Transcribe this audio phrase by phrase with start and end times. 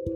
[0.00, 0.08] So,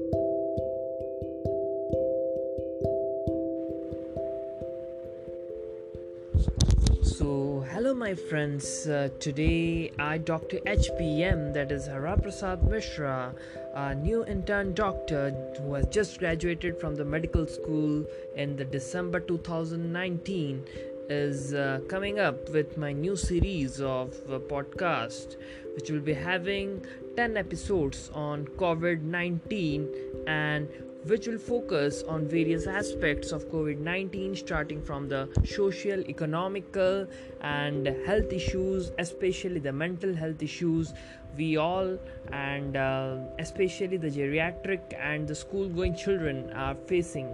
[7.68, 8.88] hello, my friends.
[8.88, 10.60] Uh, today, I, Dr.
[10.60, 13.34] HPM, that is Hara Prasad Mishra,
[13.74, 18.06] a new intern doctor who has just graduated from the medical school
[18.36, 20.64] in the December 2019,
[21.10, 25.36] is uh, coming up with my new series of uh, podcast,
[25.74, 26.82] which will be having
[27.16, 29.88] 10 episodes on COVID 19
[30.26, 30.68] and
[31.06, 37.06] which will focus on various aspects of COVID 19, starting from the social, economical,
[37.42, 40.94] and health issues, especially the mental health issues
[41.36, 41.98] we all
[42.32, 47.28] and uh, especially the geriatric and the school going children are facing.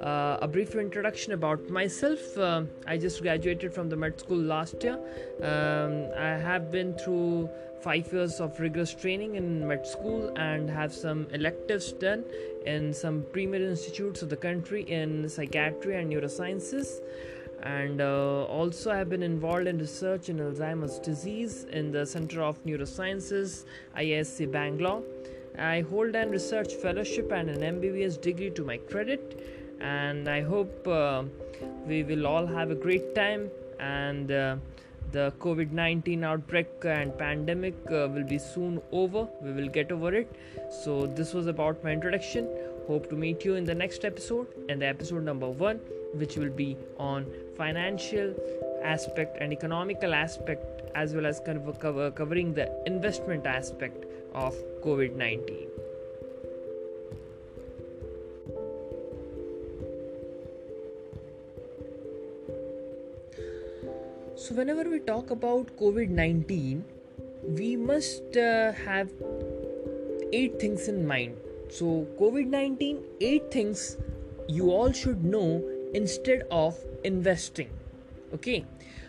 [0.00, 2.38] Uh, a brief introduction about myself.
[2.38, 4.98] Uh, I just graduated from the med school last year.
[5.42, 7.50] Um, I have been through
[7.82, 12.24] five years of rigorous training in med school and have some electives done
[12.64, 17.02] in some premier institutes of the country in psychiatry and neurosciences.
[17.62, 22.40] And uh, also, I have been involved in research in Alzheimer's disease in the Center
[22.40, 23.66] of Neurosciences,
[23.98, 25.02] ISC Bangalore.
[25.58, 30.86] I hold an research fellowship and an MBBS degree to my credit and I hope
[30.86, 31.24] uh,
[31.86, 34.56] we will all have a great time and uh,
[35.12, 39.26] the COVID 19 outbreak and pandemic uh, will be soon over.
[39.40, 40.30] We will get over it.
[40.84, 42.48] So, this was about my introduction.
[42.86, 45.80] Hope to meet you in the next episode and the episode number one,
[46.14, 48.34] which will be on financial
[48.82, 55.79] aspect and economical aspect as well as cover, covering the investment aspect of COVID 19.
[64.50, 66.84] So, whenever we talk about COVID 19,
[67.56, 69.12] we must uh, have
[70.32, 71.36] eight things in mind.
[71.68, 73.96] So, COVID 19, eight things
[74.48, 75.62] you all should know
[75.94, 77.70] instead of investing.
[78.34, 78.64] Okay,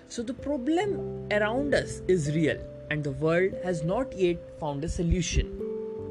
[0.10, 4.90] so the problem around us is real and the world has not yet found a
[4.90, 5.60] solution.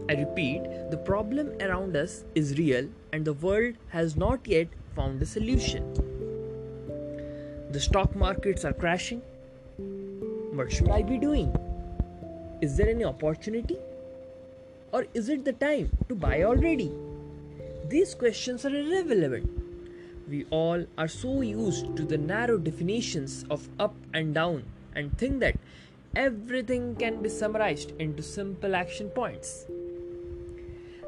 [0.09, 4.67] I repeat, the problem around us is real and the world has not yet
[4.97, 6.10] found a solution.
[7.73, 9.21] The stock markets are crashing.
[10.55, 11.55] What should I be doing?
[12.61, 13.77] Is there any opportunity?
[14.93, 16.91] Or is it the time to buy already?
[17.89, 19.49] These questions are irrelevant.
[20.29, 24.65] We all are so used to the narrow definitions of up and down
[24.97, 25.57] and think that
[26.17, 29.67] everything can be summarized into simple action points.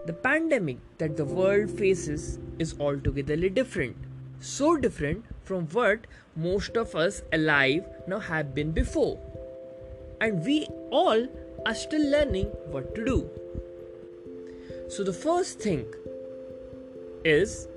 [0.06, 3.96] The pandemic that the world faces is altogether different.
[4.38, 9.18] So different from what most of us alive now have been before.
[10.18, 11.26] And we all
[11.66, 12.46] are still learning
[12.76, 13.18] what to do.
[14.88, 15.84] So, the first thing
[17.24, 17.68] is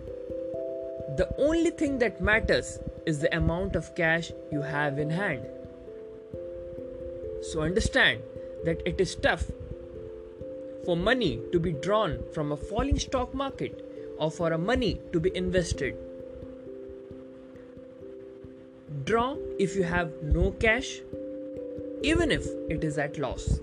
[1.17, 5.45] the only thing that matters is the amount of cash you have in hand.
[7.41, 8.21] So, understand
[8.63, 9.43] that it is tough
[10.85, 13.85] for money to be drawn from a falling stock market
[14.17, 15.97] or for a money to be invested
[19.03, 21.01] Draw if you have no cash,
[22.01, 23.59] even if it is at loss.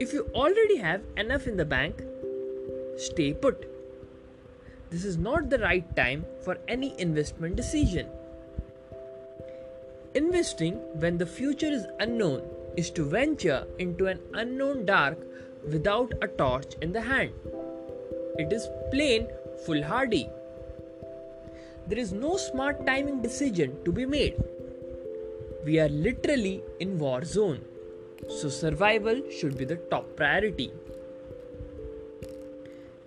[0.00, 2.02] If you already have enough in the bank,
[2.96, 3.70] stay put.
[4.90, 8.08] This is not the right time for any investment decision.
[10.14, 12.42] Investing when the future is unknown
[12.76, 15.18] is to venture into an unknown dark
[15.70, 17.32] without a torch in the hand.
[18.38, 19.28] It is plain
[19.64, 20.30] foolhardy.
[21.88, 24.34] There is no smart timing decision to be made.
[25.64, 27.60] We are literally in war zone.
[28.28, 30.70] So survival should be the top priority.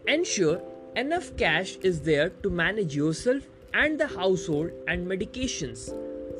[0.07, 0.61] Ensure
[0.95, 3.43] enough cash is there to manage yourself
[3.73, 5.93] and the household and medications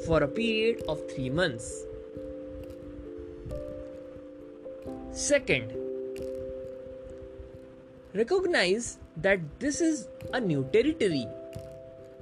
[0.07, 1.85] for a period of 3 months.
[5.11, 5.75] Second,
[8.15, 11.27] recognize that this is a new territory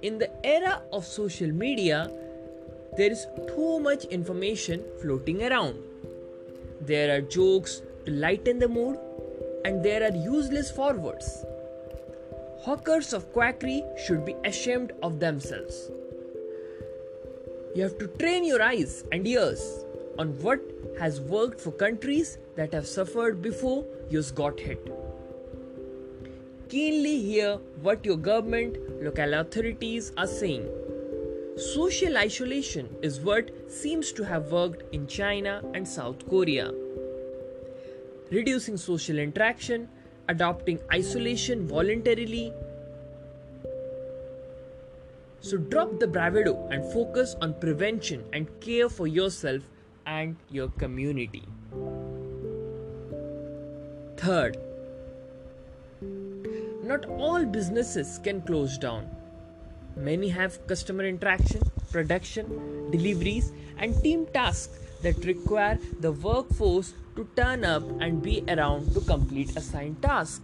[0.02, 2.10] in the era of social media,
[2.98, 5.76] there is too much information floating around.
[6.82, 8.98] There are jokes to lighten the mood,
[9.66, 11.46] and there are useless forwards.
[12.62, 15.92] Hawkers of quackery should be ashamed of themselves.
[17.76, 19.86] You have to train your eyes and ears
[20.18, 20.60] on what
[21.00, 24.99] has worked for countries that have suffered before yours got hit
[26.70, 30.68] keenly hear what your government, local authorities are saying.
[31.74, 36.72] Social isolation is what seems to have worked in China and South Korea.
[38.32, 39.90] Reducing social interaction
[40.30, 42.54] adopting isolation voluntarily.
[45.42, 49.64] So drop the bravado and focus on prevention and care for yourself
[50.06, 51.44] and your community.
[54.18, 54.58] Third,
[56.90, 59.08] not all businesses can close down.
[59.96, 67.64] Many have customer interaction, production, deliveries, and team tasks that require the workforce to turn
[67.64, 70.42] up and be around to complete assigned tasks.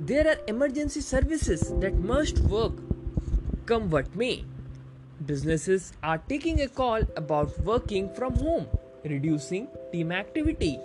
[0.00, 2.72] There are emergency services that must work
[3.66, 4.44] come what may.
[5.26, 8.68] Businesses are taking a call about working from home,
[9.04, 10.78] reducing team activity,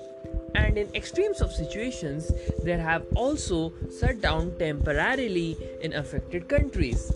[0.55, 2.31] and in extremes of situations,
[2.63, 7.11] there have also shut down temporarily in affected countries.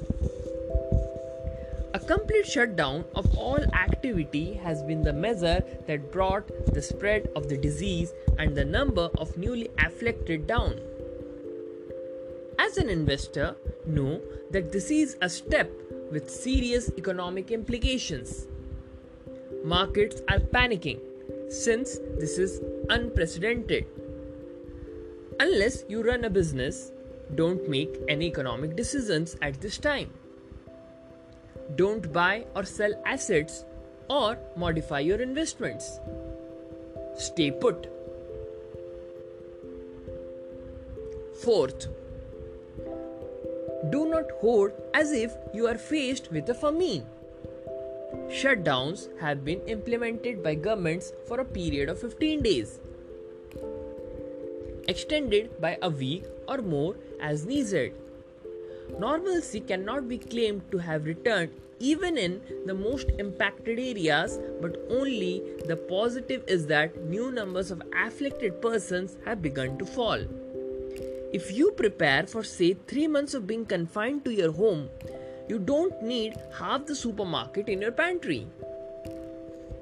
[1.94, 7.50] A complete shutdown of all activity has been the measure that brought the spread of
[7.50, 10.80] the disease and the number of newly afflicted down.
[12.60, 13.56] As an investor,
[13.86, 14.22] know
[14.52, 15.72] that this is a step
[16.12, 18.48] with serious economic implications.
[19.70, 21.00] Markets are panicking
[21.50, 23.86] since this is unprecedented.
[25.42, 26.94] Unless you run a business,
[27.36, 30.14] don't make any economic decisions at this time.
[31.76, 33.66] Don't buy or sell assets
[34.10, 36.00] or modify your investments.
[37.18, 37.92] Stay put.
[41.44, 41.88] Fourth,
[43.90, 47.06] do not hoard as if you are faced with a famine.
[48.30, 52.80] Shutdowns have been implemented by governments for a period of 15 days,
[54.88, 57.94] extended by a week or more as needed.
[59.00, 65.44] Normalcy cannot be claimed to have returned even in the most impacted areas, but only
[65.66, 70.20] the positive is that new numbers of afflicted persons have begun to fall.
[71.32, 74.90] If you prepare for, say, three months of being confined to your home,
[75.48, 78.48] you don't need half the supermarket in your pantry.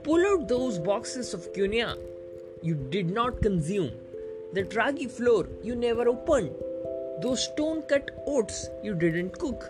[0.04, 1.98] Pull out those boxes of quinoa
[2.62, 3.92] you did not consume,
[4.54, 6.52] the ragi flour you never opened,
[7.22, 9.66] those stone cut oats you didn't cook.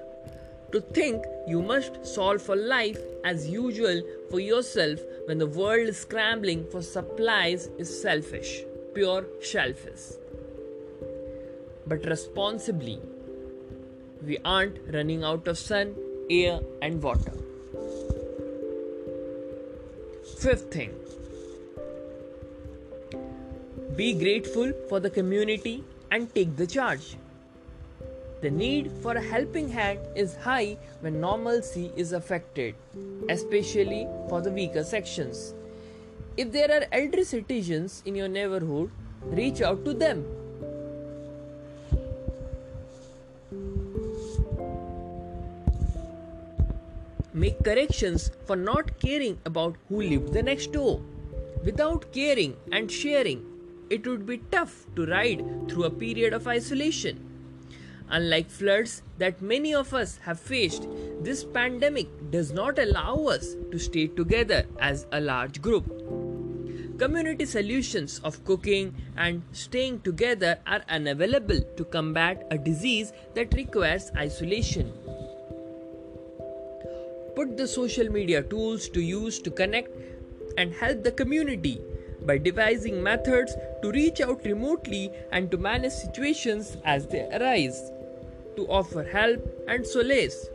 [0.71, 5.97] To think you must solve for life as usual for yourself when the world is
[5.97, 8.63] scrambling for supplies is selfish,
[8.93, 10.05] pure selfish
[11.87, 12.99] but responsibly.
[14.25, 15.95] We aren't running out of sun,
[16.29, 17.33] air, and water.
[20.39, 20.95] Fifth thing
[23.95, 27.15] be grateful for the community and take the charge.
[28.41, 32.75] The need for a helping hand is high when normalcy is affected,
[33.29, 35.53] especially for the weaker sections.
[36.35, 38.91] If there are elderly citizens in your neighborhood,
[39.21, 40.25] reach out to them
[47.35, 51.01] make corrections for not caring about who lived the next door.
[51.65, 53.45] Without caring and sharing,
[53.89, 57.19] it would be tough to ride through a period of isolation.
[58.09, 60.87] Unlike floods that many of us have faced,
[61.21, 65.87] this pandemic does not allow us to stay together as a large group.
[66.97, 74.11] Community solutions of cooking and staying together are unavailable to combat a disease that requires
[74.15, 74.93] isolation
[77.51, 79.95] the social media tools to use to connect
[80.57, 81.81] and help the community
[82.25, 87.91] by devising methods to reach out remotely and to manage situations as they arise,
[88.55, 90.47] to offer help and solace.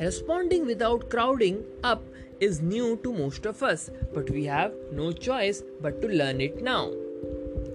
[0.00, 2.02] Responding without crowding up
[2.40, 6.62] is new to most of us, but we have no choice but to learn it
[6.62, 6.92] now.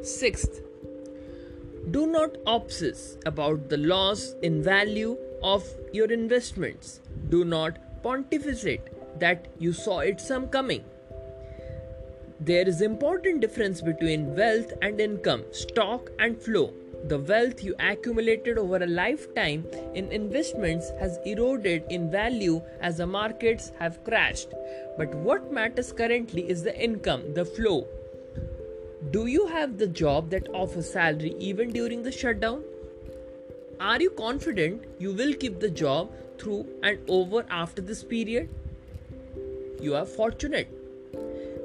[0.04, 0.62] Sixth,
[1.92, 7.00] do not obsess about the loss in value of your investments.
[7.30, 10.84] Do not pontificate that you saw it some coming.
[12.40, 16.74] There is important difference between wealth and income, stock and flow.
[17.08, 23.08] The wealth you accumulated over a lifetime in investments has eroded in value as the
[23.08, 24.50] markets have crashed.
[24.98, 27.88] But what matters currently is the income, the flow,
[29.12, 32.64] do you have the job that offers salary even during the shutdown?
[33.80, 38.50] Are you confident you will keep the job through and over after this period?
[39.82, 40.68] You are fortunate.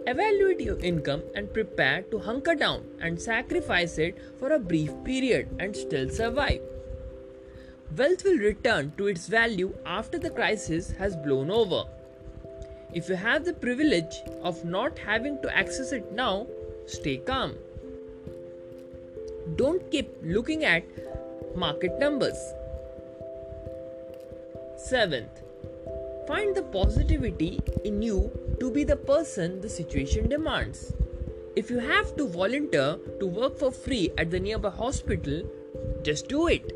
[0.06, 5.48] Evaluate your income and prepare to hunker down and sacrifice it for a brief period
[5.58, 6.60] and still survive.
[7.96, 11.84] wealth will return to its value after the crisis has blown over.
[12.92, 16.46] If you have the privilege of not having to access it now,
[16.86, 17.54] stay calm.
[19.56, 20.84] Don't keep looking at
[21.56, 22.38] market numbers.
[24.76, 25.42] Seventh,
[26.26, 30.92] find the positivity in you to be the person the situation demands.
[31.56, 35.42] If you have to volunteer to work for free at the nearby hospital,
[36.02, 36.72] just do it.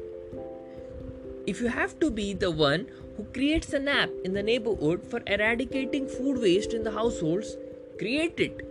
[1.47, 2.87] If you have to be the one
[3.17, 7.57] who creates an app in the neighborhood for eradicating food waste in the households,
[7.99, 8.65] create it.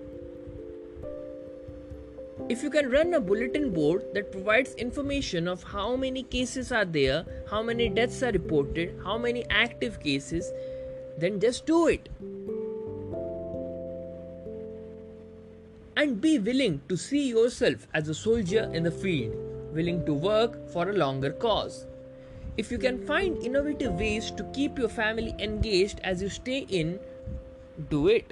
[2.49, 6.85] If you can run a bulletin board that provides information of how many cases are
[6.85, 10.51] there, how many deaths are reported, how many active cases,
[11.17, 12.07] then just do it.
[15.97, 19.35] And be willing to see yourself as a soldier in the field,
[19.73, 21.85] willing to work for a longer cause.
[22.55, 26.99] If you can find innovative ways to keep your family engaged as you stay in,
[27.89, 28.31] do it.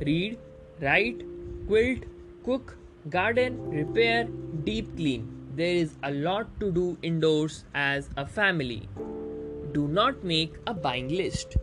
[0.00, 0.38] Read,
[0.80, 1.22] write,
[1.66, 2.04] quilt,
[2.44, 2.76] cook,
[3.08, 4.28] garden, repair,
[4.64, 5.34] deep clean.
[5.54, 8.88] There is a lot to do indoors as a family.
[9.72, 11.56] Do not make a buying list.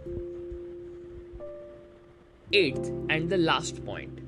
[2.53, 4.19] Eighth and the last point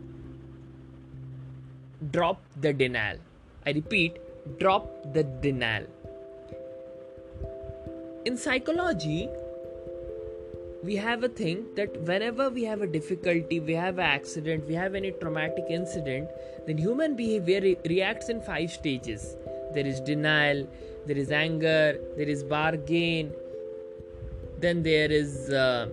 [2.11, 3.17] drop the denial.
[3.65, 4.17] I repeat,
[4.59, 5.85] drop the denial.
[8.25, 9.29] In psychology,
[10.87, 14.73] we have a thing that whenever we have a difficulty, we have an accident, we
[14.73, 16.29] have any traumatic incident,
[16.65, 19.35] then human behavior re- reacts in five stages.
[19.73, 20.67] There is denial,
[21.05, 23.33] there is anger, there is bargain,
[24.59, 25.89] then there is uh,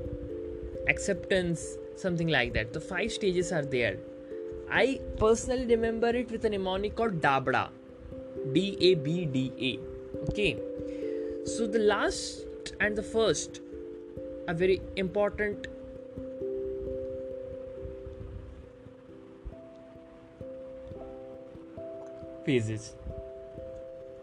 [0.88, 2.72] acceptance, something like that.
[2.72, 3.98] The five stages are there.
[4.70, 7.68] I personally remember it with a mnemonic called Dabda.
[8.52, 10.30] D A B D A.
[10.30, 10.56] Okay.
[11.44, 13.60] So the last and the first
[14.48, 15.66] are very important
[22.44, 22.94] phases.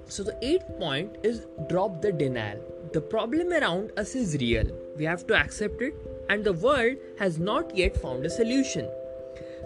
[0.07, 2.59] So the eighth point is drop the denial.
[2.93, 4.65] The problem around us is real.
[4.97, 5.95] We have to accept it,
[6.29, 8.89] and the world has not yet found a solution.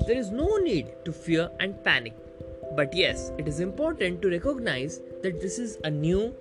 [0.07, 2.13] There is no need to fear and panic.
[2.75, 6.35] But yes, it is important to recognize that this is a new,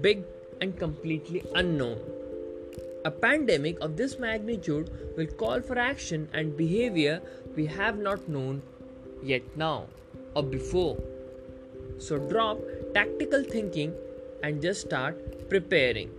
[0.00, 0.24] big,
[0.60, 2.17] and completely unknown.
[3.08, 7.22] A pandemic of this magnitude will call for action and behavior
[7.56, 8.60] we have not known
[9.22, 9.86] yet now
[10.34, 10.98] or before.
[11.96, 12.58] So drop
[12.92, 13.94] tactical thinking
[14.42, 16.10] and just start preparing.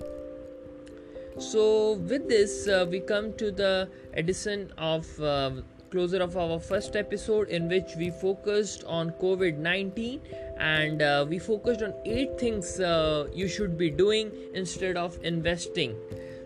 [1.37, 5.51] So, with this, uh, we come to the edition of uh,
[5.91, 10.21] closer of our first episode in which we focused on COVID 19
[10.57, 15.95] and uh, we focused on eight things uh, you should be doing instead of investing.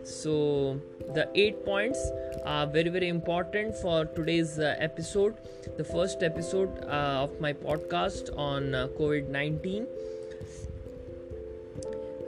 [0.03, 0.81] So,
[1.13, 2.11] the eight points
[2.45, 5.37] are very, very important for today's uh, episode,
[5.77, 9.87] the first episode uh, of my podcast on uh, COVID 19.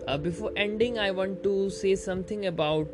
[0.08, 2.88] Uh, before ending, I want to say something about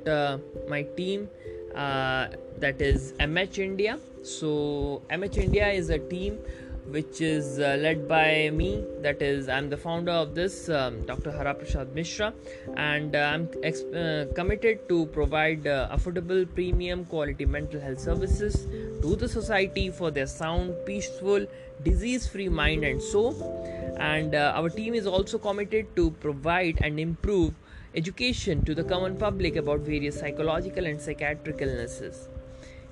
[0.68, 1.30] my team
[1.76, 4.00] that is MH India.
[4.24, 6.40] So, MH India is a team
[6.88, 8.84] which is uh, led by me.
[9.02, 11.32] That is, I'm the founder of this, um, Dr.
[11.32, 12.34] Hara Prasad Mishra,
[12.76, 18.68] and uh, I'm ex- uh, committed to provide uh, affordable, premium, quality mental health services
[19.02, 21.46] to the society for their sound, peaceful,
[21.84, 23.34] disease-free mind and soul.
[24.00, 27.54] And uh, our team is also committed to provide and improve
[27.94, 32.30] education to the common public about various psychological and psychiatric illnesses.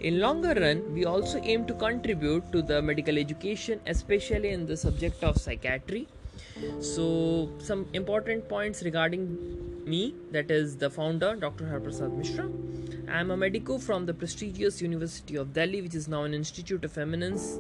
[0.02, 4.78] In longer run, we also aim to contribute to the medical education, especially in the
[4.78, 6.08] subject of psychiatry.
[6.80, 11.66] So, some important points regarding me that is the founder, Dr.
[11.66, 12.50] Harprasad Mishra.
[13.10, 16.86] I am a medico from the prestigious University of Delhi, which is now an Institute
[16.86, 17.60] of Eminence.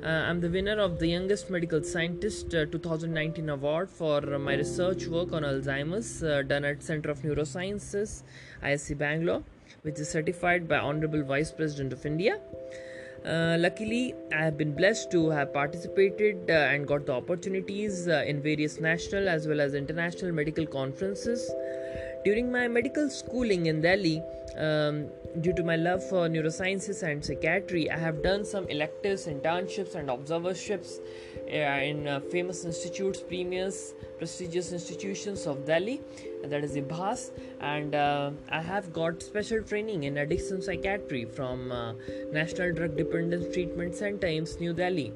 [0.00, 5.06] Uh, I'm the winner of the Youngest Medical Scientist uh, 2019 award for my research
[5.06, 8.22] work on Alzheimer's uh, done at Center of Neurosciences,
[8.62, 9.42] ISC Bangalore
[9.82, 12.38] which is certified by Honorable Vice President of India.
[13.24, 18.22] Uh, luckily, I have been blessed to have participated uh, and got the opportunities uh,
[18.26, 21.50] in various national as well as international medical conferences.
[22.22, 24.22] During my medical schooling in Delhi,
[24.58, 25.08] um,
[25.40, 30.10] due to my love for neurosciences and psychiatry, I have done some electives, internships, and
[30.10, 31.00] observerships
[31.46, 36.00] uh, in uh, famous institutes, premiers, prestigious institutions of Delhi,
[36.46, 41.94] that is IHBAS, and uh, I have got special training in addiction psychiatry from uh,
[42.32, 45.12] National Drug Dependence Treatment Center, AIIMS, New Delhi.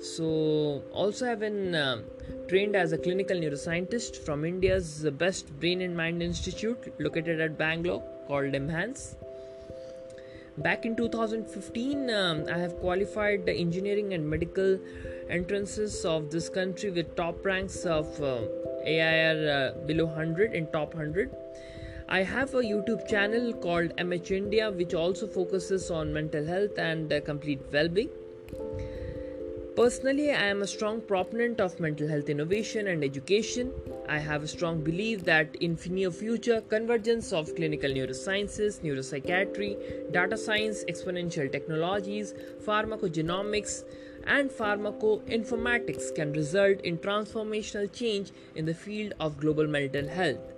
[0.00, 2.02] So, also have been uh,
[2.48, 8.02] trained as a clinical neuroscientist from India's best brain and mind institute located at Bangalore
[8.26, 9.14] called MHANS.
[10.58, 14.78] Back in 2015, um, I have qualified the engineering and medical
[15.30, 18.42] entrances of this country with top ranks of uh,
[18.84, 21.30] AIR uh, below 100 and top 100.
[22.08, 27.12] I have a YouTube channel called MH India, which also focuses on mental health and
[27.12, 28.10] uh, complete well being.
[29.74, 33.72] Personally, I am a strong proponent of mental health innovation and education.
[34.06, 40.36] I have a strong belief that in near future, convergence of clinical neurosciences, neuropsychiatry, data
[40.36, 42.34] science, exponential technologies,
[42.66, 43.84] pharmacogenomics,
[44.26, 50.52] and pharmacoinformatics can result in transformational change in the field of global mental health.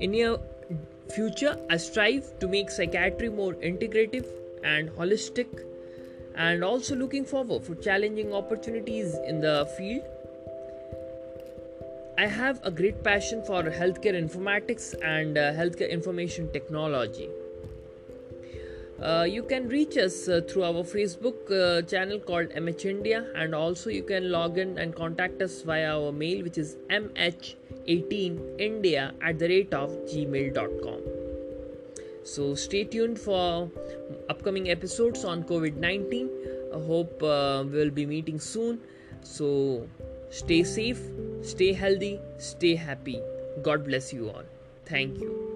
[0.00, 0.38] In near
[1.14, 4.26] future, I strive to make psychiatry more integrative
[4.64, 5.71] and holistic
[6.36, 10.02] and also looking forward for challenging opportunities in the field.
[12.18, 17.28] I have a great passion for healthcare informatics and uh, healthcare information technology.
[19.02, 23.52] Uh, you can reach us uh, through our Facebook uh, channel called MH India, and
[23.54, 29.40] also you can log in and contact us via our mail, which is mh18india at
[29.40, 31.21] the rate of gmail.com.
[32.24, 33.70] So stay tuned for
[34.28, 36.30] upcoming episodes on COVID 19.
[36.74, 38.80] I hope uh, we'll be meeting soon.
[39.22, 39.88] So
[40.30, 41.00] stay safe,
[41.42, 43.20] stay healthy, stay happy.
[43.62, 44.44] God bless you all.
[44.86, 45.51] Thank you.